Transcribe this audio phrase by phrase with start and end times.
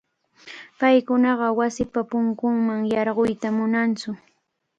[0.79, 4.09] Paykunaqa wasipa punkunman yarquyta munantsu.